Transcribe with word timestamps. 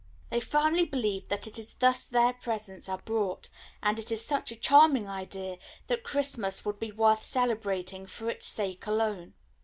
They 0.31 0.39
firmly 0.39 0.85
believe 0.85 1.27
that 1.29 1.45
it 1.45 1.59
is 1.59 1.75
thus 1.75 2.03
their 2.03 2.33
presents 2.33 2.89
are 2.89 2.97
brought, 2.97 3.49
and 3.83 3.99
it 3.99 4.11
is 4.11 4.25
such 4.25 4.51
a 4.51 4.55
charming 4.55 5.07
idea 5.07 5.57
that 5.85 6.03
Christmas 6.03 6.65
would 6.65 6.79
be 6.79 6.91
worth 6.91 7.21
celebrating 7.21 8.07
for 8.07 8.27
its 8.27 8.47
sake 8.47 8.87
alone. 8.87 9.35